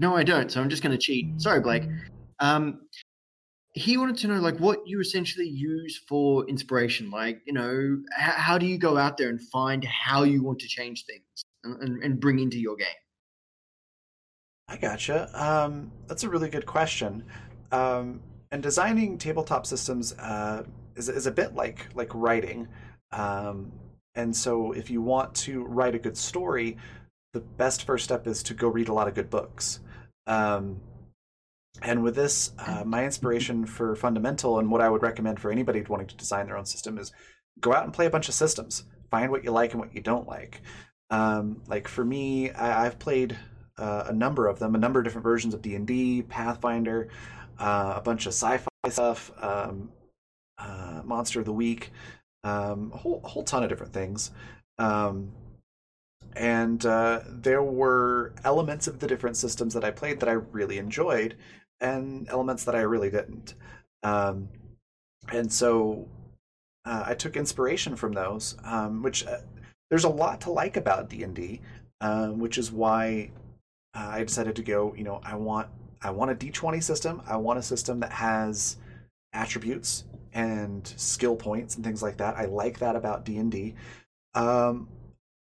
[0.00, 0.50] No, I don't.
[0.50, 1.40] So I'm just going to cheat.
[1.40, 1.84] Sorry, Blake.
[2.40, 2.80] Um,
[3.74, 7.10] he wanted to know like what you essentially use for inspiration.
[7.10, 10.58] Like, you know, h- how do you go out there and find how you want
[10.60, 11.44] to change things?
[11.64, 12.86] and, and bring into your game?
[14.68, 15.30] I gotcha.
[15.34, 17.24] Um, that's a really good question.
[17.72, 18.20] Um,
[18.52, 20.64] and designing tabletop systems uh,
[20.96, 22.68] is, is a bit like like writing.
[23.12, 23.72] Um,
[24.14, 26.76] and so, if you want to write a good story,
[27.32, 29.80] the best first step is to go read a lot of good books.
[30.30, 30.80] Um,
[31.82, 35.82] and with this, uh, my inspiration for fundamental and what I would recommend for anybody
[35.82, 37.12] wanting to design their own system is
[37.60, 38.84] go out and play a bunch of systems.
[39.10, 40.62] Find what you like and what you don't like.
[41.10, 43.36] Um, like for me, I, have played
[43.76, 47.08] uh, a number of them, a number of different versions of D and D, Pathfinder,
[47.58, 49.90] uh, a bunch of sci-fi stuff, um,
[50.58, 51.90] uh, Monster of the Week,
[52.44, 54.30] um, a whole a whole ton of different things.
[54.78, 55.32] Um,
[56.36, 60.78] and uh, there were elements of the different systems that I played that I really
[60.78, 61.36] enjoyed,
[61.80, 63.54] and elements that I really didn't.
[64.02, 64.48] Um,
[65.32, 66.08] and so
[66.84, 69.38] uh, I took inspiration from those, um, which uh,
[69.90, 71.60] there's a lot to like about D&D,
[72.00, 73.30] um, which is why
[73.94, 75.68] uh, I decided to go, you know, I want
[76.02, 77.20] I want a D20 system.
[77.26, 78.78] I want a system that has
[79.34, 82.36] attributes and skill points and things like that.
[82.36, 83.74] I like that about D&D.
[84.34, 84.88] Um,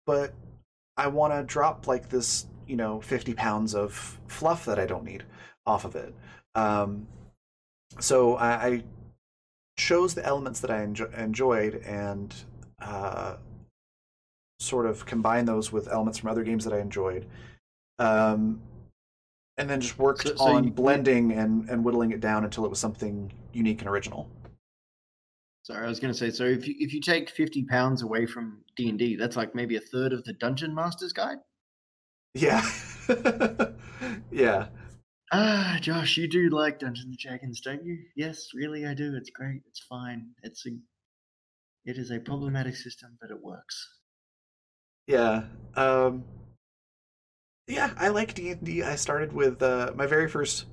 [0.05, 0.35] but
[0.97, 5.05] I want to drop like this, you know, 50 pounds of fluff that I don't
[5.05, 5.25] need
[5.67, 6.15] off of it.
[6.55, 7.07] Um,
[7.99, 8.85] so I, I,
[9.79, 12.33] chose the elements that I enjo- enjoyed and
[12.81, 13.37] uh,
[14.61, 17.27] sort of combine those with elements from other games that I enjoyed.
[17.99, 18.61] Um,
[19.57, 22.65] and then just worked so, so on you, blending and, and whittling it down until
[22.65, 24.29] it was something unique and original.
[25.63, 26.31] Sorry, I was going to say.
[26.31, 29.55] So if you if you take fifty pounds away from D and D, that's like
[29.55, 31.39] maybe a third of the Dungeon Master's Guide.
[32.35, 32.69] Yeah,
[34.31, 34.69] yeah.
[35.31, 37.99] Ah, Josh, you do like Dungeons and Dragons, don't you?
[38.17, 39.15] Yes, really, I do.
[39.17, 39.63] It's great.
[39.67, 40.31] It's fine.
[40.43, 40.71] It's a,
[41.87, 43.89] it is a problematic system, but it works.
[45.07, 45.45] Yeah.
[45.75, 46.25] Um,
[47.67, 48.83] yeah, I like D and D.
[48.83, 50.67] I started with uh, my very first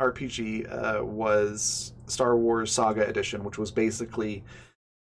[0.00, 4.42] RPG uh, was Star Wars Saga Edition, which was basically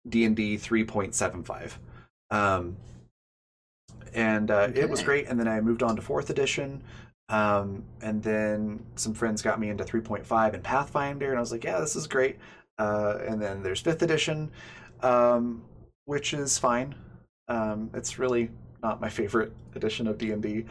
[0.09, 1.79] D and D three point seven five,
[2.31, 2.77] um,
[4.15, 4.81] and uh, okay.
[4.81, 5.27] it was great.
[5.29, 6.83] And then I moved on to fourth edition,
[7.29, 11.41] um, and then some friends got me into three point five and Pathfinder, and I
[11.41, 12.37] was like, yeah, this is great.
[12.79, 14.51] Uh, and then there's fifth edition,
[15.03, 15.63] um,
[16.05, 16.95] which is fine.
[17.49, 18.51] Um, it's really
[18.83, 20.65] not my favorite edition of D and D,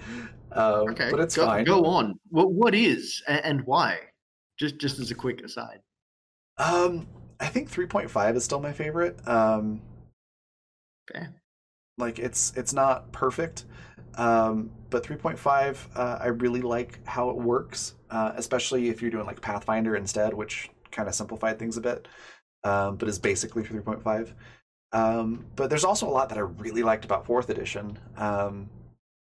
[0.51, 1.63] um, but it's go, fine.
[1.63, 2.19] Go on.
[2.29, 3.99] What what is and why?
[4.61, 5.81] Just just as a quick aside.
[6.57, 7.07] Um,
[7.39, 9.17] I think three point five is still my favorite.
[9.27, 9.81] Um,
[11.09, 11.25] okay.
[11.97, 13.65] Like it's it's not perfect,
[14.15, 19.01] um, but three point five uh, I really like how it works, uh, especially if
[19.01, 22.07] you're doing like Pathfinder instead, which kind of simplified things a bit,
[22.63, 24.35] um, but is basically three point five.
[24.93, 27.97] Um, but there's also a lot that I really liked about fourth edition.
[28.15, 28.69] Um,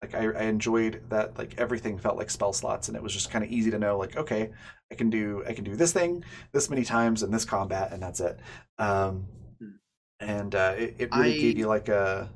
[0.05, 3.31] like I, I, enjoyed that like everything felt like spell slots, and it was just
[3.31, 4.51] kind of easy to know like okay,
[4.93, 8.03] I can do I can do this thing this many times in this combat, and
[8.03, 8.39] that's it.
[8.79, 9.27] Um,
[9.59, 9.77] hmm.
[10.21, 11.41] and uh, it, it really I...
[11.41, 12.29] gave you like a.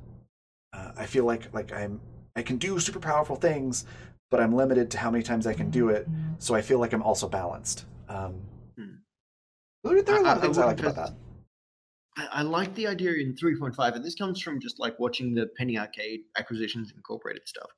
[0.73, 2.01] Uh, I feel like like I'm
[2.35, 3.85] I can do super powerful things,
[4.31, 6.07] but I'm limited to how many times I can do it.
[6.39, 7.85] So I feel like I'm also balanced.
[8.07, 8.41] Um,
[8.77, 8.95] hmm.
[9.83, 11.13] there, are a lot of things I, I like about that.
[12.31, 15.77] I, like the idea in 3.5, and this comes from just like watching the Penny
[15.77, 17.69] Arcade acquisitions incorporated stuff.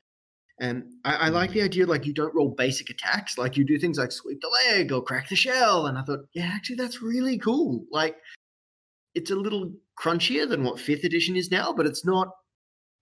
[0.60, 3.80] And I, I, like the idea like you don't roll basic attacks, like you do
[3.80, 5.88] things like sweep the leg or crack the shell.
[5.88, 7.84] And I thought, yeah, actually, that's really cool.
[7.92, 8.18] Like,
[9.16, 12.30] it's a little crunchier than what fifth edition is now, but it's not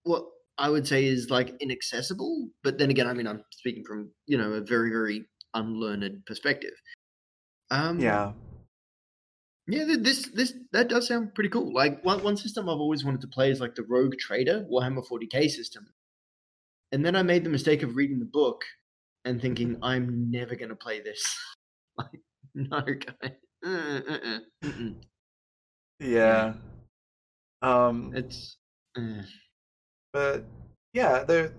[0.04, 0.24] what
[0.58, 2.48] I would say is like inaccessible.
[2.62, 6.74] But then again, I mean, I'm speaking from you know a very very unlearned perspective.
[7.70, 8.32] Um, Yeah.
[9.72, 11.72] Yeah, this this that does sound pretty cool.
[11.72, 15.06] Like one one system I've always wanted to play is like the Rogue Trader Warhammer
[15.06, 15.88] 40k system,
[16.92, 18.64] and then I made the mistake of reading the book
[19.24, 21.38] and thinking I'm never going to play this.
[21.98, 22.20] like,
[22.54, 23.36] no, guy.
[23.64, 24.94] Uh, uh, uh, mm-mm.
[26.00, 26.54] Yeah.
[27.62, 28.56] Um, It's
[28.96, 29.22] uh,
[30.12, 30.44] but
[30.92, 31.52] yeah, they're,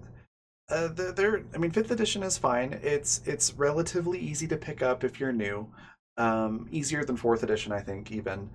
[0.69, 1.45] uh, they're, they're.
[1.53, 2.79] I mean, fifth edition is fine.
[2.83, 5.67] It's it's relatively easy to pick up if you're new.
[6.21, 8.49] Um, easier than fourth edition, I think, even.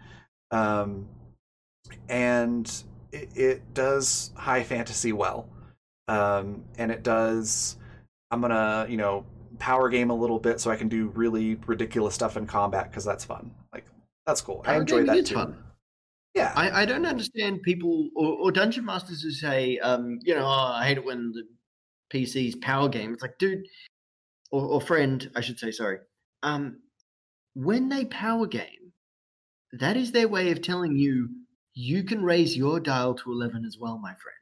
[0.52, 1.09] Um,
[2.09, 2.70] and
[3.11, 5.48] it, it does high fantasy well.
[6.07, 7.76] Um, and it does.
[8.31, 9.24] I'm gonna, you know,
[9.59, 13.05] power game a little bit so I can do really ridiculous stuff in combat because
[13.05, 13.50] that's fun.
[13.72, 13.87] Like
[14.26, 14.61] that's cool.
[14.64, 15.35] I power enjoy that too.
[15.35, 15.57] fun.
[16.35, 16.52] Yeah.
[16.55, 20.72] I, I don't understand people or, or dungeon masters who say, um, you know, oh,
[20.74, 21.42] I hate it when the
[22.12, 23.12] PC's power game.
[23.12, 23.66] It's like, dude,
[24.52, 25.98] or, or friend, I should say, sorry.
[26.42, 26.79] Um,
[27.56, 28.92] when they power game,
[29.72, 31.30] that is their way of telling you
[31.74, 34.36] you can raise your dial to 11 as well, my friend.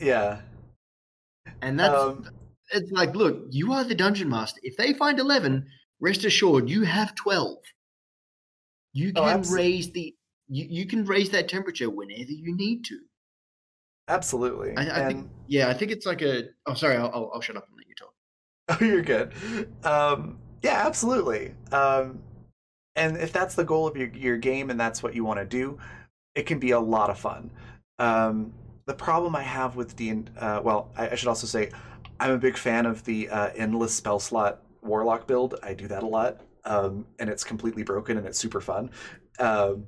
[0.00, 0.40] yeah.
[1.62, 2.24] And that's Um,
[2.70, 4.60] it's like, look, you are the dungeon master.
[4.64, 5.68] If they find 11,
[6.00, 7.58] rest assured you have 12.
[8.92, 10.14] You Oh, can abso- raise the
[10.46, 13.00] you, you can raise that temperature whenever you need to.
[14.08, 14.72] absolutely.
[14.76, 16.44] I, I and think, yeah, I think it's like a.
[16.66, 18.14] Oh, sorry, I'll, I'll, I'll shut up and let you talk.
[18.68, 19.32] Oh, you're good.
[19.84, 21.54] Um, yeah, absolutely.
[21.72, 22.20] Um,
[22.96, 25.46] and if that's the goal of your, your game and that's what you want to
[25.46, 25.78] do,
[26.34, 27.50] it can be a lot of fun.
[27.98, 28.52] Um,
[28.86, 31.70] the problem I have with D and uh, well, I, I should also say
[32.20, 35.56] I'm a big fan of the uh, endless spell slot warlock build.
[35.62, 38.90] I do that a lot, um, and it's completely broken and it's super fun.
[39.38, 39.86] Um,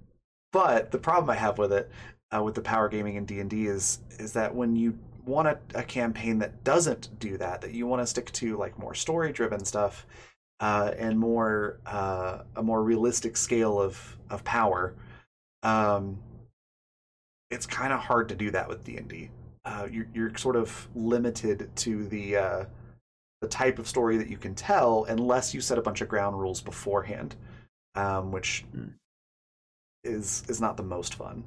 [0.53, 1.91] but the problem I have with it,
[2.35, 5.49] uh, with the power gaming in D and D, is is that when you want
[5.49, 8.95] a, a campaign that doesn't do that, that you want to stick to like more
[8.95, 10.07] story driven stuff,
[10.61, 14.95] uh, and more uh, a more realistic scale of of power.
[15.63, 16.19] Um,
[17.51, 19.31] it's kind of hard to do that with D and D.
[19.65, 22.65] Uh, you're you're sort of limited to the uh,
[23.41, 26.41] the type of story that you can tell unless you set a bunch of ground
[26.41, 27.37] rules beforehand,
[27.97, 29.01] um, which Hmm.
[30.05, 31.45] is is not the most fun.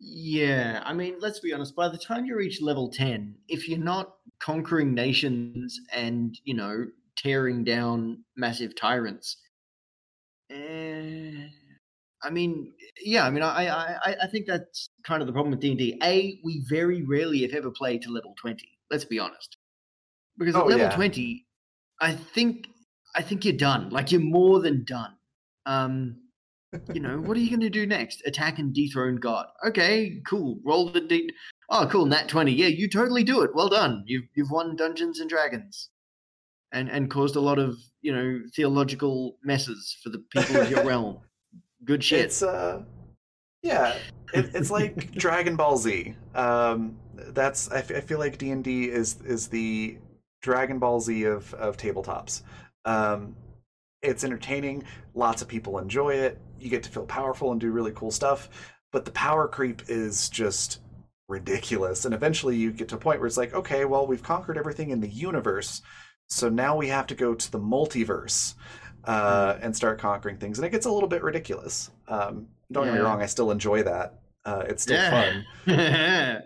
[0.00, 1.76] Yeah, I mean, let's be honest.
[1.76, 6.86] By the time you reach level ten, if you're not conquering nations and you know
[7.16, 9.36] tearing down massive tyrants,
[10.50, 11.46] eh,
[12.24, 12.72] I mean,
[13.02, 15.70] yeah, I mean, I, I, I- I think that's kind of the problem with D
[15.70, 15.98] and D.
[16.02, 18.68] A, we very rarely, if ever, play to level twenty.
[18.90, 19.56] Let's be honest,
[20.38, 20.94] because at Oh, level yeah.
[20.94, 21.46] twenty,
[22.00, 22.66] I think,
[23.16, 23.90] I think you're done.
[23.90, 25.14] Like you're more than done.
[25.66, 26.16] Um,
[26.94, 28.22] you know, what are you going to do next?
[28.24, 29.46] Attack and dethrone God.
[29.66, 30.58] Okay, cool.
[30.64, 31.30] Roll the d.
[31.70, 32.06] Oh, cool.
[32.06, 32.52] Nat twenty.
[32.52, 33.50] Yeah, you totally do it.
[33.54, 34.04] Well done.
[34.06, 35.88] You've you've won Dungeons and Dragons,
[36.72, 40.84] and and caused a lot of you know theological messes for the people of your
[40.92, 41.18] realm.
[41.84, 42.20] Good shit.
[42.20, 42.82] It's uh,
[43.62, 43.96] yeah,
[44.32, 46.14] it, it's like Dragon Ball Z.
[46.34, 49.98] Um, that's I, f- I feel like D and D is is the
[50.42, 52.42] Dragon Ball Z of of tabletops.
[52.84, 53.36] Um,
[54.02, 54.84] it's entertaining.
[55.14, 56.38] Lots of people enjoy it.
[56.58, 58.48] You get to feel powerful and do really cool stuff.
[58.90, 60.80] But the power creep is just
[61.28, 62.04] ridiculous.
[62.04, 64.90] And eventually, you get to a point where it's like, okay, well, we've conquered everything
[64.90, 65.80] in the universe,
[66.32, 68.54] so now we have to go to the multiverse
[69.04, 71.90] uh, and start conquering things, and it gets a little bit ridiculous.
[72.08, 74.20] Um, don't get me wrong; I still enjoy that.
[74.44, 75.42] Uh, it's still Yeah.
[75.66, 75.66] fun,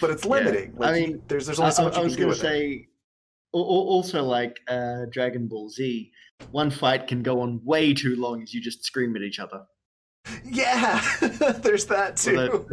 [0.00, 0.74] but it's limiting.
[0.76, 2.26] I Like, you- mean, there's there's only so I- much I you was can do
[2.26, 2.50] going to it.
[2.50, 2.88] say,
[3.54, 6.10] al- also like uh, Dragon Ball Z,
[6.50, 9.62] one fight can go on way too long as you just scream at each other.
[10.44, 11.00] Yeah,
[11.62, 12.66] there's that too.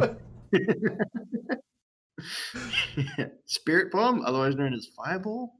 [3.46, 5.52] Spirit Bomb, otherwise known as Fireball.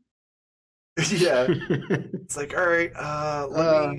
[1.11, 1.49] yeah,
[2.23, 2.93] it's like all right.
[2.95, 3.97] Uh, let Uh, me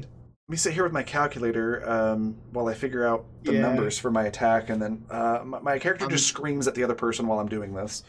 [0.47, 3.61] let me sit here with my calculator um, while I figure out the Yeah.
[3.61, 6.83] numbers for my attack, and then uh, my, my character Um, just screams at the
[6.83, 8.03] other person while I'm doing this.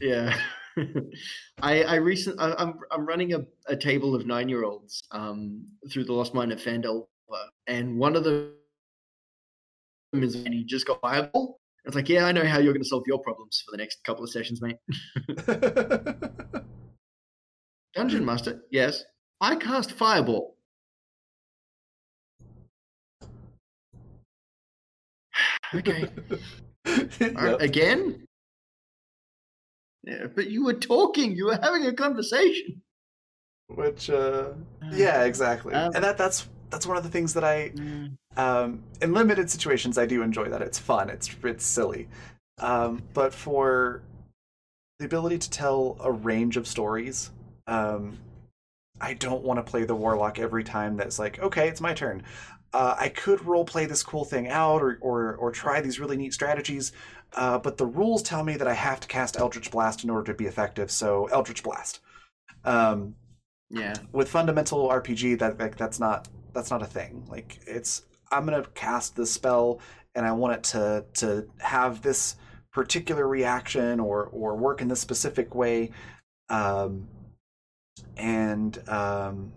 [0.00, 0.36] Yeah.
[1.62, 5.64] I I recent I, I'm I'm running a, a table of nine year olds um
[5.90, 7.06] through the Lost Mine of Phandelver,
[7.68, 8.54] and one of them
[10.14, 11.60] is and he just got fireball.
[11.84, 14.02] It's like, yeah, I know how you're going to solve your problems for the next
[14.04, 14.78] couple of sessions, mate.
[17.94, 19.04] Dungeon Master, yes.
[19.40, 20.56] I cast fireball.
[25.74, 26.08] okay.
[26.86, 27.60] Right, Yep.
[27.60, 28.26] Again?
[30.02, 31.34] Yeah, but you were talking.
[31.34, 32.82] You were having a conversation.
[33.68, 34.50] Which uh,
[34.92, 35.72] yeah, exactly.
[35.72, 38.16] Um, and that that's that's one of the things that I, mm.
[38.36, 40.60] um, in limited situations, I do enjoy that.
[40.60, 41.08] It's fun.
[41.08, 42.08] It's it's silly,
[42.58, 44.02] um, but for
[44.98, 47.30] the ability to tell a range of stories,
[47.66, 48.18] um,
[49.00, 50.96] I don't want to play the warlock every time.
[50.96, 52.22] That's like, okay, it's my turn.
[52.72, 56.16] Uh, I could role play this cool thing out, or or or try these really
[56.16, 56.92] neat strategies,
[57.34, 60.32] uh, but the rules tell me that I have to cast Eldritch Blast in order
[60.32, 60.90] to be effective.
[60.90, 62.00] So Eldritch Blast.
[62.64, 63.14] Um,
[63.70, 63.94] yeah.
[64.12, 67.24] With fundamental RPG, that like that's not that's not a thing.
[67.28, 68.02] Like it's
[68.32, 69.80] I'm gonna cast this spell
[70.14, 72.36] and I want it to to have this
[72.72, 75.90] particular reaction or or work in this specific way,
[76.48, 77.08] um,
[78.16, 79.52] and um,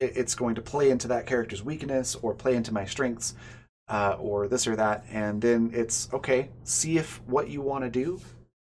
[0.00, 3.34] it, it's going to play into that character's weakness or play into my strengths.
[3.86, 6.48] Uh, or this or that, and then it's okay.
[6.62, 8.18] See if what you want to do,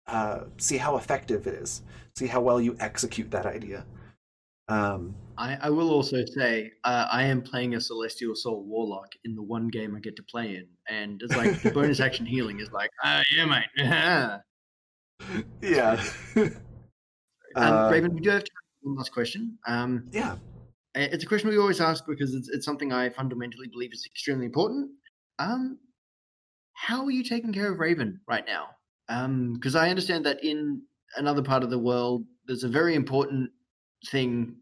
[0.07, 1.83] uh, see how effective it is,
[2.17, 3.85] see how well you execute that idea.
[4.67, 9.35] Um, I, I will also say uh, I am playing a Celestial Soul Warlock in
[9.35, 12.59] the one game I get to play in, and it's like the bonus action healing
[12.59, 14.41] is like, ah, yeah, mate.
[15.61, 16.03] yeah.
[16.35, 16.53] um,
[17.55, 18.43] uh, Raven, we do have
[18.85, 19.57] one last question.
[19.67, 20.35] Um, yeah.
[20.93, 24.45] It's a question we always ask because it's, it's something I fundamentally believe is extremely
[24.45, 24.91] important.
[25.39, 25.77] Um,
[26.73, 28.67] how are you taking care of Raven right now?
[29.53, 30.81] Because um, I understand that in
[31.17, 33.49] another part of the world, there's a very important
[34.09, 34.55] thing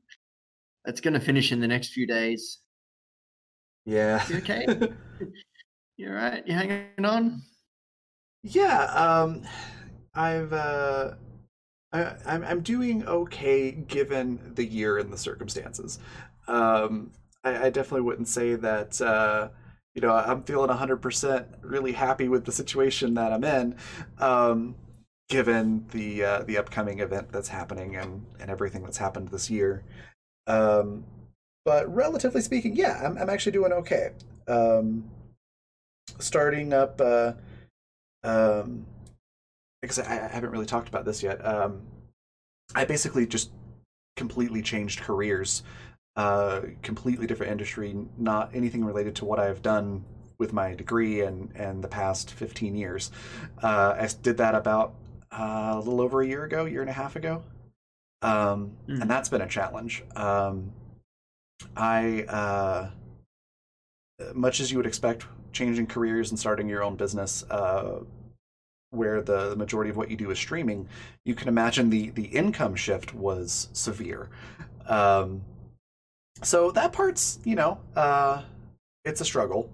[0.85, 2.59] that's going to finish in the next few days.
[3.85, 4.25] Yeah.
[4.27, 4.65] You okay?
[5.97, 6.47] you all right?
[6.47, 7.41] You hanging on?
[8.41, 8.85] Yeah.
[8.85, 9.43] Um,
[10.15, 11.11] I've uh,
[11.93, 15.99] I, I'm doing okay given the year and the circumstances.
[16.47, 17.11] Um,
[17.43, 18.99] I, I definitely wouldn't say that.
[18.99, 19.49] Uh,
[19.93, 23.75] you know, I'm feeling 100% really happy with the situation that I'm in.
[24.17, 24.75] Um,
[25.29, 29.83] given the uh, the upcoming event that's happening and and everything that's happened this year.
[30.47, 31.05] Um,
[31.65, 34.11] but relatively speaking, yeah, I'm I'm actually doing okay.
[34.47, 35.09] Um,
[36.19, 37.33] starting up, uh,
[38.23, 38.85] um,
[39.83, 41.45] because I, I haven't really talked about this yet.
[41.45, 41.81] Um,
[42.73, 43.51] I basically just
[44.15, 45.63] completely changed careers,
[46.15, 50.05] uh, completely different industry, not anything related to what I've done
[50.39, 53.11] with my degree and and the past 15 years.
[53.61, 54.93] Uh, I did that about
[55.31, 57.43] uh, a little over a year ago, year and a half ago,
[58.21, 59.01] um, mm.
[59.01, 60.03] and that's been a challenge.
[60.15, 60.71] Um,
[61.75, 62.89] I, uh,
[64.33, 67.99] much as you would expect, changing careers and starting your own business, uh,
[68.93, 70.87] where the, the, majority of what you do is streaming,
[71.25, 74.29] you can imagine the the income shift was severe.
[74.87, 75.41] Um,
[76.41, 78.41] so that part's, you know, uh,
[79.05, 79.69] it's a struggle,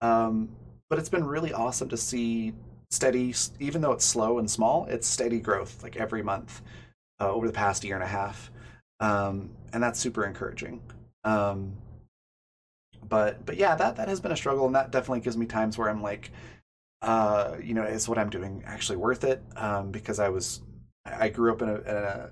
[0.00, 0.48] um,
[0.88, 2.52] but it's been really awesome to see
[2.90, 6.62] steady, even though it's slow and small, it's steady growth like every month
[7.20, 8.50] uh, over the past year and a half,
[9.00, 10.80] um, and that's super encouraging.
[11.24, 11.72] Um,
[13.08, 15.76] but but yeah, that that has been a struggle, and that definitely gives me times
[15.76, 16.30] where I'm like,
[17.02, 19.42] uh, you know, is what I'm doing actually worth it?
[19.56, 20.60] Um, because I was
[21.04, 22.30] I grew up in a, in a,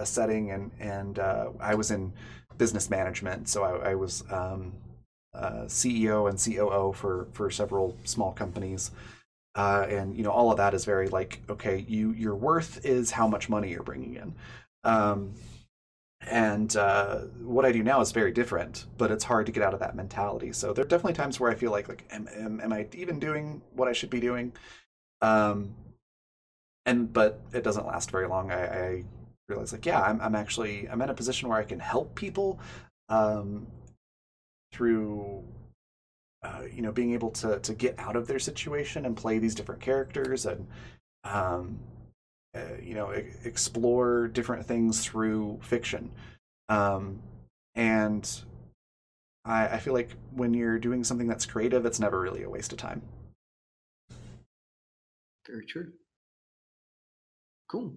[0.00, 2.12] a setting and and uh, I was in
[2.58, 4.72] business management, so I, I was um,
[5.34, 8.90] uh, CEO and COO for for several small companies,
[9.54, 13.10] uh, and you know all of that is very like okay you your worth is
[13.12, 14.34] how much money you're bringing in
[14.84, 15.34] um,
[16.30, 19.74] and uh, what i do now is very different but it's hard to get out
[19.74, 20.52] of that mentality.
[20.52, 23.18] So there are definitely times where i feel like like am, am, am i even
[23.18, 24.52] doing what i should be doing?
[25.22, 25.74] Um,
[26.86, 28.50] and but it doesn't last very long.
[28.50, 29.04] I, I
[29.48, 32.58] realize like yeah I'm, I'm actually i'm in a position where i can help people
[33.08, 33.66] um,
[34.72, 35.44] through
[36.42, 39.54] uh, you know being able to to get out of their situation and play these
[39.54, 40.66] different characters and
[41.24, 41.78] um,
[42.82, 43.10] you know
[43.44, 46.10] explore different things through fiction.
[46.68, 47.20] Um,
[47.74, 48.28] and
[49.44, 52.72] I, I feel like when you're doing something that's creative it's never really a waste
[52.72, 53.02] of time.
[55.46, 55.92] Very true.
[57.68, 57.94] Cool.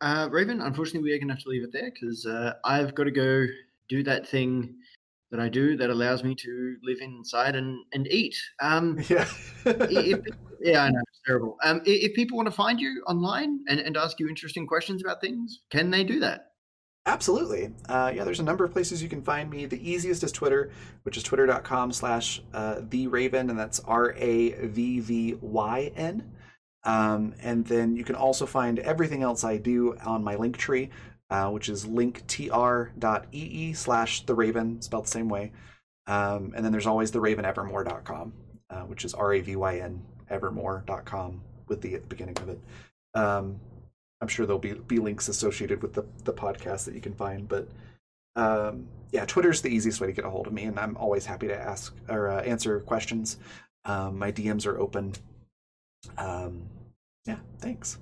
[0.00, 2.94] Uh, raven unfortunately we are going to have to leave it there because uh, i've
[2.94, 3.44] got to go
[3.88, 4.72] do that thing
[5.30, 8.36] that I do that allows me to live inside and, and eat.
[8.60, 9.26] Um, yeah.
[9.64, 10.20] if,
[10.60, 11.00] yeah, I know.
[11.08, 11.56] It's terrible.
[11.62, 15.20] Um, if people want to find you online and, and ask you interesting questions about
[15.20, 16.46] things, can they do that?
[17.06, 17.72] Absolutely.
[17.88, 19.64] Uh, yeah, there's a number of places you can find me.
[19.64, 20.70] The easiest is Twitter,
[21.04, 26.30] which is twitter.com slash uh, the Raven, and that's R A V V Y N.
[26.84, 30.90] Um, and then you can also find everything else I do on my link tree,
[31.30, 35.52] uh, which is linktr.ee slash the raven, spelled the same way.
[36.06, 38.32] Um, and then there's always the ravenevermore.com,
[38.70, 42.48] uh, which is R A V Y N evermore.com with the at the beginning of
[42.48, 42.60] it.
[43.14, 43.60] Um,
[44.20, 47.48] I'm sure there'll be, be links associated with the, the podcast that you can find,
[47.48, 47.68] but
[48.36, 51.26] um, yeah, Twitter's the easiest way to get a hold of me, and I'm always
[51.26, 53.38] happy to ask or uh, answer questions.
[53.84, 55.14] Um, my DMs are open.
[56.16, 56.62] Um,
[57.26, 57.98] yeah, thanks.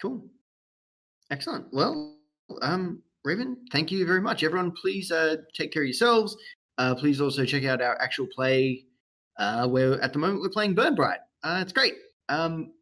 [0.00, 0.22] Cool.
[1.30, 1.66] Excellent.
[1.72, 2.16] Well,
[2.62, 4.42] um, Raven, thank you very much.
[4.42, 6.36] Everyone, please uh, take care of yourselves.
[6.78, 8.84] Uh, please also check out our actual play.
[9.38, 11.20] Uh, where at the moment we're playing Burn Bright.
[11.42, 11.94] Uh, it's great.
[12.28, 12.72] Um,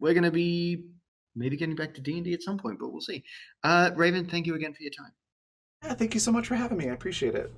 [0.00, 0.86] we're going to be
[1.36, 3.22] maybe getting back to D and D at some point, but we'll see.
[3.62, 5.12] Uh, Raven, thank you again for your time.
[5.84, 6.88] Yeah, thank you so much for having me.
[6.88, 7.52] I appreciate it.